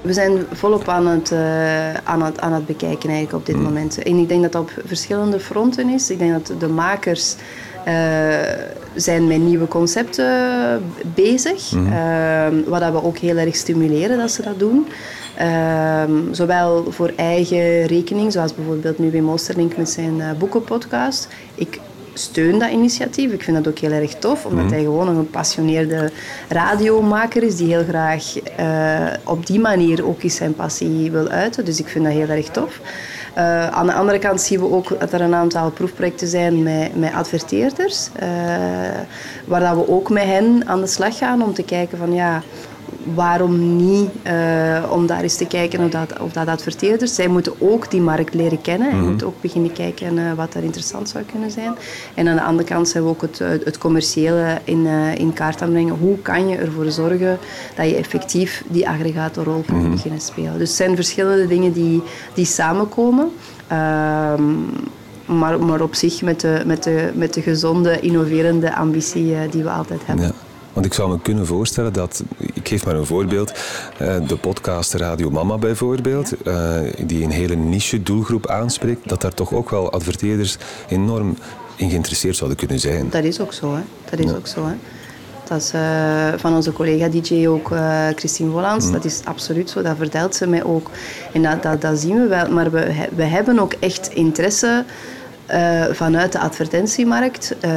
We 0.00 0.12
zijn 0.12 0.46
volop 0.52 0.88
aan 0.88 1.06
het, 1.06 1.30
uh, 1.30 1.94
aan 1.94 2.22
het, 2.22 2.40
aan 2.40 2.52
het 2.52 2.66
bekijken 2.66 3.08
eigenlijk 3.08 3.38
op 3.38 3.46
dit 3.46 3.56
mm. 3.56 3.62
moment. 3.62 4.02
En 4.02 4.16
ik 4.16 4.28
denk 4.28 4.42
dat 4.42 4.52
dat 4.52 4.62
op 4.62 4.72
verschillende 4.84 5.40
fronten 5.40 5.88
is. 5.88 6.10
Ik 6.10 6.18
denk 6.18 6.32
dat 6.32 6.60
de 6.60 6.68
makers 6.68 7.34
uh, 7.88 7.94
zijn 8.94 9.26
met 9.26 9.38
nieuwe 9.38 9.68
concepten 9.68 10.82
bezig. 11.14 11.72
Mm. 11.72 11.86
Uh, 11.86 12.46
wat 12.66 12.90
we 12.92 13.02
ook 13.02 13.18
heel 13.18 13.36
erg 13.36 13.56
stimuleren 13.56 14.18
dat 14.18 14.30
ze 14.30 14.42
dat 14.42 14.58
doen. 14.58 14.86
Ehm, 15.36 16.32
zowel 16.32 16.92
voor 16.92 17.12
eigen 17.16 17.86
rekening, 17.86 18.32
zoals 18.32 18.54
bijvoorbeeld 18.54 18.98
nu 18.98 19.10
Wim 19.10 19.30
Oosterlink 19.30 19.76
met 19.76 19.90
zijn 19.90 20.22
boekenpodcast. 20.38 21.28
Ik 21.54 21.80
steun 22.18 22.58
dat 22.58 22.70
initiatief. 22.70 23.32
Ik 23.32 23.42
vind 23.42 23.56
dat 23.56 23.68
ook 23.68 23.78
heel 23.78 23.90
erg 23.90 24.14
tof, 24.14 24.44
omdat 24.44 24.64
mhm. 24.64 24.72
hij 24.72 24.82
gewoon 24.82 25.08
een 25.08 25.16
gepassioneerde 25.16 26.10
radiomaker 26.48 27.42
is 27.42 27.56
die 27.56 27.66
heel 27.66 27.84
graag 27.84 28.24
uh, 28.60 29.06
op 29.24 29.46
die 29.46 29.60
manier 29.60 30.06
ook 30.06 30.22
eens 30.22 30.36
zijn 30.36 30.54
passie 30.54 31.10
wil 31.10 31.28
uiten. 31.28 31.64
Dus 31.64 31.80
ik 31.80 31.88
vind 31.88 32.04
dat 32.04 32.12
heel 32.12 32.28
erg 32.28 32.48
tof. 32.48 32.80
Uh, 33.36 33.68
aan 33.68 33.86
de 33.86 33.92
andere 33.92 34.18
kant 34.18 34.40
zien 34.40 34.60
we 34.60 34.70
ook 34.70 35.00
dat 35.00 35.12
er 35.12 35.20
een 35.20 35.34
aantal 35.34 35.70
proefprojecten 35.70 36.28
zijn 36.28 36.62
met, 36.62 36.96
met 36.96 37.12
adverteerders, 37.12 38.08
uh, 38.22 38.28
waar 39.44 39.60
dat 39.60 39.74
we 39.74 39.88
ook 39.88 40.10
met 40.10 40.24
hen 40.24 40.62
aan 40.66 40.80
de 40.80 40.86
slag 40.86 41.18
gaan 41.18 41.42
om 41.42 41.54
te 41.54 41.62
kijken 41.62 41.98
van 41.98 42.12
ja, 42.12 42.42
waarom 43.14 43.76
niet 43.76 44.08
uh, 44.26 44.84
om 44.90 45.06
daar 45.06 45.22
eens 45.22 45.36
te 45.36 45.46
kijken 45.46 45.84
of 45.84 45.90
dat, 45.90 46.20
of 46.20 46.32
dat 46.32 46.46
adverteerders... 46.46 47.14
Zij 47.14 47.28
moeten 47.28 47.52
ook 47.58 47.90
die 47.90 48.00
markt 48.00 48.34
leren 48.34 48.60
kennen. 48.60 48.90
En 48.90 48.96
mm 48.96 49.06
moeten 49.08 49.26
ook 49.26 49.40
beginnen 49.40 49.72
kijken 49.72 50.16
uh, 50.16 50.32
wat 50.32 50.54
er 50.54 50.62
interessant 50.62 51.08
zou 51.08 51.24
kunnen 51.24 51.50
zijn. 51.50 51.74
En 52.14 52.28
aan 52.28 52.36
de 52.36 52.42
andere 52.42 52.68
kant 52.68 52.88
zijn 52.88 53.04
we 53.04 53.08
ook 53.08 53.22
het, 53.22 53.38
het 53.38 53.78
commerciële 53.78 54.58
in, 54.64 54.78
uh, 54.78 55.14
in 55.14 55.32
kaart 55.32 55.62
aan 55.62 55.70
brengen. 55.70 55.96
Hoe 56.00 56.18
kan 56.18 56.48
je 56.48 56.56
ervoor 56.56 56.90
zorgen 56.90 57.38
dat 57.76 57.88
je 57.88 57.96
effectief 57.96 58.64
die 58.68 58.88
aggregatorrol 58.88 59.62
kan 59.66 59.76
mm 59.76 59.90
beginnen 59.90 60.20
spelen? 60.20 60.58
Dus 60.58 60.68
het 60.68 60.76
zijn 60.76 60.94
verschillende 60.94 61.46
dingen 61.46 61.72
die, 61.72 62.02
die 62.34 62.44
samenkomen. 62.44 63.30
Ehm, 63.66 64.42
maar, 65.26 65.60
maar 65.60 65.80
op 65.80 65.94
zich 65.94 66.22
met 66.22 66.40
de, 66.40 66.62
met, 66.66 66.82
de, 66.82 67.10
met 67.14 67.34
de 67.34 67.42
gezonde, 67.42 68.00
innoverende 68.00 68.74
ambitie 68.74 69.48
die 69.50 69.62
we 69.62 69.70
altijd 69.70 70.00
hebben. 70.06 70.26
Ja. 70.26 70.47
Want 70.78 70.90
ik 70.90 70.96
zou 70.96 71.10
me 71.10 71.20
kunnen 71.20 71.46
voorstellen 71.46 71.92
dat, 71.92 72.22
ik 72.52 72.68
geef 72.68 72.84
maar 72.84 72.94
een 72.94 73.06
voorbeeld, 73.06 73.52
eh, 73.98 74.16
de 74.26 74.36
podcast 74.36 74.94
Radio 74.94 75.30
Mama 75.30 75.58
bijvoorbeeld, 75.58 76.42
eh, 76.42 76.74
die 77.06 77.24
een 77.24 77.30
hele 77.30 77.54
niche 77.54 78.02
doelgroep 78.02 78.46
aanspreekt, 78.46 79.08
dat 79.08 79.20
daar 79.20 79.34
toch 79.34 79.52
ook 79.52 79.70
wel 79.70 79.92
adverteerders 79.92 80.56
enorm 80.88 81.36
in 81.76 81.90
geïnteresseerd 81.90 82.36
zouden 82.36 82.58
kunnen 82.58 82.80
zijn. 82.80 83.10
Dat 83.10 83.24
is 83.24 83.40
ook 83.40 83.52
zo, 83.52 83.74
hè. 83.74 83.80
Dat 84.10 84.18
is 84.18 84.32
ook 84.32 84.46
zo, 84.46 84.66
hè. 84.66 84.74
Dat 85.48 85.60
is 85.60 85.72
uh, 85.74 86.28
van 86.36 86.54
onze 86.54 86.72
collega 86.72 87.08
DJ 87.08 87.46
ook, 87.46 87.70
uh, 87.70 88.06
Christine 88.14 88.50
Wollands. 88.50 88.86
Mm. 88.86 88.92
Dat 88.92 89.04
is 89.04 89.20
absoluut 89.24 89.70
zo, 89.70 89.82
dat 89.82 89.96
vertelt 89.96 90.34
ze 90.34 90.46
mij 90.46 90.64
ook. 90.64 90.90
En 91.32 91.42
dat, 91.42 91.62
dat, 91.62 91.80
dat 91.80 91.98
zien 91.98 92.22
we 92.22 92.26
wel. 92.26 92.50
Maar 92.50 92.70
we, 92.70 93.08
we 93.14 93.22
hebben 93.22 93.58
ook 93.58 93.72
echt 93.72 94.08
interesse 94.08 94.84
uh, 95.52 95.84
vanuit 95.92 96.32
de 96.32 96.38
advertentiemarkt. 96.38 97.54
Uh, 97.54 97.70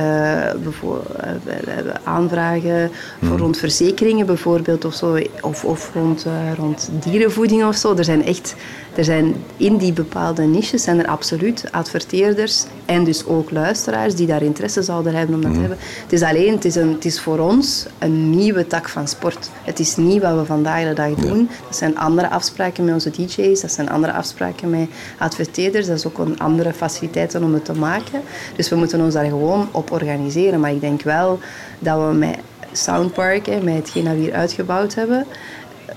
we, 1.43 1.53
hebben 1.69 2.01
aanvragen 2.03 2.91
voor 3.19 3.27
hmm. 3.27 3.37
rond 3.37 3.57
verzekeringen 3.57 4.25
bijvoorbeeld 4.25 4.85
of 4.85 4.93
zo, 4.93 5.19
of, 5.41 5.65
of 5.65 5.91
rond, 5.93 6.25
uh, 6.25 6.53
rond 6.57 6.89
dierenvoeding 6.99 7.65
of 7.65 7.75
zo. 7.75 7.95
Er 7.95 8.03
zijn 8.03 8.25
echt 8.25 8.55
er 8.95 9.03
zijn 9.03 9.35
in 9.57 9.77
die 9.77 9.93
bepaalde 9.93 10.43
niches 10.43 10.83
zijn 10.83 10.99
er 10.99 11.07
absoluut 11.07 11.65
adverteerders 11.71 12.65
en 12.85 13.03
dus 13.03 13.25
ook 13.25 13.51
luisteraars 13.51 14.15
die 14.15 14.27
daar 14.27 14.41
interesse 14.41 14.81
zouden 14.81 15.15
hebben 15.15 15.35
om 15.35 15.41
dat 15.41 15.51
te 15.51 15.59
hmm. 15.59 15.67
hebben. 15.67 15.85
Het 16.01 16.13
is 16.13 16.21
alleen, 16.21 16.53
het 16.53 16.65
is, 16.65 16.75
een, 16.75 16.91
het 16.93 17.05
is 17.05 17.21
voor 17.21 17.39
ons 17.39 17.85
een 17.99 18.29
nieuwe 18.29 18.67
tak 18.67 18.89
van 18.89 19.07
sport. 19.07 19.49
Het 19.63 19.79
is 19.79 19.95
niet 19.95 20.21
wat 20.21 20.35
we 20.35 20.45
vandaag 20.45 20.87
de 20.87 20.93
dag 20.93 21.13
doen. 21.13 21.49
Dat 21.67 21.77
zijn 21.77 21.97
andere 21.97 22.29
afspraken 22.29 22.85
met 22.85 22.93
onze 22.93 23.09
DJ's, 23.09 23.61
dat 23.61 23.71
zijn 23.71 23.89
andere 23.89 24.13
afspraken 24.13 24.69
met 24.69 24.87
adverteerders, 25.17 25.87
dat 25.87 25.97
is 25.97 26.07
ook 26.07 26.17
een 26.17 26.39
andere 26.39 26.73
faciliteiten 26.73 27.43
om 27.43 27.53
het 27.53 27.60
te 27.61 27.73
maken. 27.73 28.21
Dus 28.55 28.69
we 28.69 28.75
moeten 28.75 29.01
ons 29.01 29.13
daar 29.13 29.25
gewoon 29.25 29.69
op 29.71 29.91
organiseren. 29.91 30.59
Maar 30.59 30.71
ik 30.71 30.81
denk 30.81 31.01
wel 31.01 31.39
dat 31.79 31.97
we 31.97 32.13
met 32.13 32.37
Soundpark, 32.71 33.63
met 33.63 33.75
hetgeen 33.75 34.03
dat 34.03 34.13
we 34.13 34.19
hier 34.19 34.33
uitgebouwd 34.33 34.93
hebben, 34.93 35.25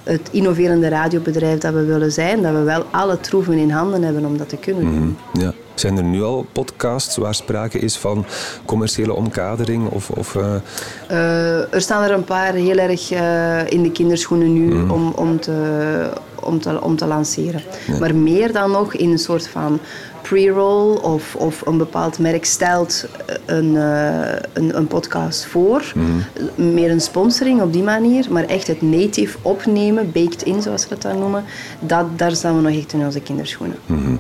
het 0.03 0.29
innoverende 0.31 0.89
radiobedrijf 0.89 1.59
dat 1.59 1.73
we 1.73 1.85
willen 1.85 2.13
zijn, 2.13 2.43
dat 2.43 2.53
we 2.53 2.63
wel 2.63 2.85
alle 2.91 3.21
troeven 3.21 3.59
in 3.59 3.71
handen 3.71 4.03
hebben 4.03 4.25
om 4.25 4.39
dat 4.39 4.49
te 4.49 4.57
kunnen 4.57 4.85
doen. 4.85 5.17
Mhm, 5.33 5.43
ja. 5.43 5.53
Zijn 5.75 5.97
er 5.97 6.05
nu 6.05 6.23
al 6.23 6.47
podcasts 6.53 7.17
waar 7.17 7.35
sprake 7.35 7.79
is 7.79 7.97
van 7.97 8.25
commerciële 8.65 9.13
omkadering? 9.13 9.89
Of, 9.89 10.11
of 10.11 10.35
uh... 10.35 10.55
Uh, 11.11 11.75
er 11.75 11.81
staan 11.81 12.03
er 12.03 12.11
een 12.11 12.25
paar 12.25 12.53
heel 12.53 12.77
erg 12.79 13.13
uh, 13.13 13.71
in 13.71 13.83
de 13.83 13.91
kinderschoenen 13.93 14.53
nu 14.53 14.75
mm. 14.75 14.91
om, 14.91 15.13
om, 15.17 15.41
te, 15.41 16.11
om, 16.41 16.61
te, 16.61 16.83
om 16.83 16.97
te 16.97 17.07
lanceren. 17.07 17.63
Maar 18.01 18.15
meer 18.15 18.53
dan 18.53 18.71
nog 18.71 18.95
in 18.95 19.11
een 19.11 19.19
soort 19.19 19.49
van 19.49 19.81
pre-roll 20.29 20.97
of, 20.97 21.37
of 21.37 21.67
een 21.67 21.79
bepaald 21.79 22.19
merk 22.19 22.45
stelt 22.45 23.07
een, 23.45 23.75
uh, 23.75 24.33
een, 24.53 24.77
een, 24.77 24.87
podcast 24.87 25.47
voor. 25.47 25.93
Mm. 25.95 26.25
Meer 26.55 26.91
een 26.91 27.01
sponsoring 27.01 27.63
op 27.63 27.73
die 27.73 27.83
manier, 27.83 28.27
maar 28.31 28.45
echt 28.45 28.67
het 28.67 28.83
native 28.83 29.39
opnemen, 29.43 30.13
baked 30.13 30.43
in 30.43 30.63
zoals 30.63 30.83
ze 30.83 30.89
dat 30.89 31.03
dan 31.03 31.19
noemen, 31.19 31.45
dat, 31.81 32.19
daar 32.19 32.33
staan 32.33 32.57
we 32.57 32.63
nog 32.63 32.79
echt 32.79 32.93
in 32.93 33.05
onze 33.05 33.21
kinderschoenen. 33.21 33.77
Mm 33.87 34.19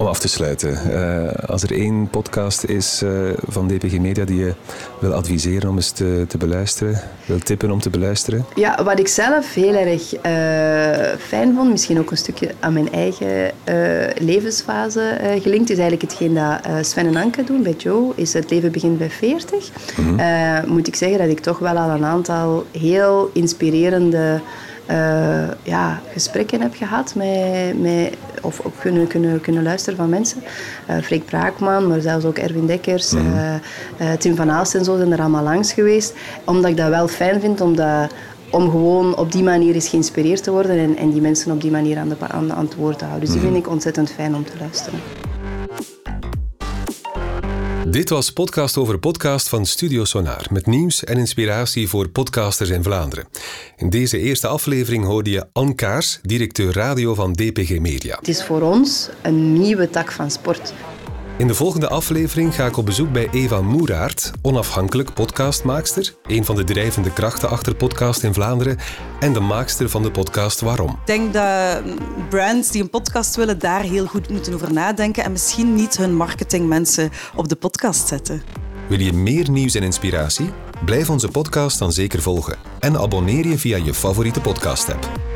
om 0.00 0.06
af 0.06 0.18
te 0.18 0.28
sluiten. 0.28 0.78
Uh, 0.90 1.48
als 1.48 1.62
er 1.62 1.72
één 1.72 2.08
podcast 2.10 2.64
is 2.64 3.02
uh, 3.04 3.10
van 3.46 3.68
DPG 3.68 3.98
Media 3.98 4.24
die 4.24 4.38
je 4.44 4.54
wil 4.98 5.12
adviseren 5.12 5.68
om 5.68 5.76
eens 5.76 5.90
te, 5.90 6.24
te, 6.28 6.38
beluisteren, 6.38 7.00
wil 7.26 7.38
tippen 7.38 7.70
om 7.70 7.80
te 7.80 7.90
beluisteren? 7.90 8.44
Ja, 8.54 8.84
wat 8.84 8.98
ik 8.98 9.08
zelf 9.08 9.54
heel 9.54 9.74
erg 9.74 10.14
uh, 10.14 11.18
fijn 11.18 11.54
vond, 11.54 11.70
misschien 11.70 11.98
ook 11.98 12.10
een 12.10 12.16
stukje 12.16 12.54
aan 12.60 12.72
mijn 12.72 12.92
eigen 12.92 13.52
levensfase 14.18 15.18
gelinkt, 15.42 15.70
is 15.70 15.78
eigenlijk 15.78 16.10
hetgeen 16.10 16.34
dat 16.34 16.86
Sven 16.86 17.06
en 17.06 17.16
Anke 17.16 17.44
doen 17.44 17.62
bij 17.62 17.74
Joe, 17.78 18.12
is 18.14 18.32
het 18.32 18.50
leven 18.50 18.72
begint 18.72 18.98
bij 18.98 19.10
40. 19.10 19.70
Mm 19.96 20.18
-hmm. 20.18 20.72
moet 20.72 20.86
ik 20.86 20.94
zeggen 20.94 21.18
dat 21.18 21.28
ik 21.28 21.40
toch 21.40 21.58
wel 21.58 21.76
al 21.76 21.90
een 21.90 22.04
aantal 22.04 22.66
heel 22.72 23.30
inspirerende 23.32 24.40
uh, 24.90 25.48
ja, 25.62 26.00
gesprekken 26.12 26.60
heb 26.60 26.74
gehad 26.74 27.14
met, 27.14 27.80
met, 27.80 28.14
of, 28.40 28.58
of 28.58 28.72
kunnen, 28.80 29.06
kunnen, 29.06 29.40
kunnen 29.40 29.62
luisteren 29.62 29.98
van 29.98 30.08
mensen. 30.08 30.42
Uh, 30.90 30.96
Freek 30.98 31.24
Braakman, 31.24 31.88
maar 31.88 32.00
zelfs 32.00 32.24
ook 32.24 32.38
Erwin 32.38 32.66
Dekkers, 32.66 33.12
mm 33.12 33.20
-hmm. 33.20 34.18
Tim 34.18 34.36
van 34.36 34.50
Aalst 34.50 34.74
en 34.74 34.84
zo 34.84 34.96
zijn 34.96 35.12
er 35.12 35.20
allemaal 35.20 35.42
langs 35.42 35.72
geweest. 35.72 36.14
Omdat 36.44 36.70
ik 36.70 36.76
dat 36.76 36.88
wel 36.88 37.08
fijn 37.08 37.40
vind, 37.40 37.60
omdat, 37.60 38.12
om 38.50 38.70
gewoon 38.70 39.16
op 39.16 39.32
die 39.32 39.42
manier 39.42 39.74
eens 39.74 39.88
geïnspireerd 39.88 40.42
te 40.42 40.50
worden 40.50 40.78
en, 40.78 40.96
en 40.96 41.10
die 41.10 41.20
mensen 41.20 41.52
op 41.52 41.60
die 41.60 41.70
manier 41.70 41.98
aan, 41.98 42.08
de, 42.08 42.16
aan, 42.28 42.52
aan 42.52 42.64
het 42.64 42.74
woord 42.74 42.98
te 42.98 43.04
houden. 43.04 43.24
Dus 43.24 43.34
die 43.34 43.44
mhm. 43.44 43.52
vind 43.52 43.66
ik 43.66 43.72
ontzettend 43.72 44.10
fijn 44.10 44.34
om 44.34 44.44
te 44.44 44.52
luisteren. 44.60 45.00
Dit 47.90 48.08
was 48.08 48.32
Podcast 48.32 48.76
over 48.76 48.98
Podcast 48.98 49.48
van 49.48 49.66
Studio 49.66 50.04
Sonar 50.04 50.46
met 50.50 50.66
nieuws 50.66 51.04
en 51.04 51.18
inspiratie 51.18 51.88
voor 51.88 52.08
podcasters 52.08 52.70
in 52.70 52.82
Vlaanderen. 52.82 53.28
In 53.76 53.90
deze 53.90 54.18
eerste 54.18 54.46
aflevering 54.46 55.04
hoorde 55.04 55.30
je 55.30 55.46
Anne 55.52 55.74
Kaars, 55.74 56.18
directeur 56.22 56.72
radio 56.72 57.14
van 57.14 57.32
DPG 57.32 57.78
Media. 57.78 58.16
Het 58.16 58.28
is 58.28 58.44
voor 58.44 58.62
ons 58.62 59.08
een 59.22 59.52
nieuwe 59.52 59.90
tak 59.90 60.12
van 60.12 60.30
sport. 60.30 60.72
In 61.40 61.46
de 61.46 61.54
volgende 61.54 61.88
aflevering 61.88 62.54
ga 62.54 62.66
ik 62.66 62.76
op 62.76 62.86
bezoek 62.86 63.12
bij 63.12 63.28
Eva 63.30 63.60
Moeraert, 63.60 64.30
onafhankelijk 64.42 65.14
podcastmaakster, 65.14 66.14
een 66.22 66.44
van 66.44 66.56
de 66.56 66.64
drijvende 66.64 67.12
krachten 67.12 67.48
achter 67.48 67.74
podcast 67.74 68.22
in 68.22 68.34
Vlaanderen 68.34 68.78
en 69.20 69.32
de 69.32 69.40
maakster 69.40 69.88
van 69.88 70.02
de 70.02 70.10
podcast 70.10 70.60
Waarom. 70.60 70.90
Ik 70.90 71.06
denk 71.06 71.32
dat 71.32 71.82
brands 72.28 72.70
die 72.70 72.82
een 72.82 72.90
podcast 72.90 73.36
willen 73.36 73.58
daar 73.58 73.82
heel 73.82 74.06
goed 74.06 74.28
moeten 74.28 74.54
over 74.54 74.72
nadenken 74.72 75.24
en 75.24 75.32
misschien 75.32 75.74
niet 75.74 75.96
hun 75.96 76.16
marketingmensen 76.16 77.10
op 77.36 77.48
de 77.48 77.56
podcast 77.56 78.08
zetten. 78.08 78.42
Wil 78.88 79.00
je 79.00 79.12
meer 79.12 79.50
nieuws 79.50 79.74
en 79.74 79.82
inspiratie? 79.82 80.50
Blijf 80.84 81.10
onze 81.10 81.28
podcast 81.28 81.78
dan 81.78 81.92
zeker 81.92 82.22
volgen 82.22 82.56
en 82.78 82.98
abonneer 82.98 83.46
je 83.46 83.58
via 83.58 83.76
je 83.76 83.94
favoriete 83.94 84.40
podcast-app. 84.40 85.29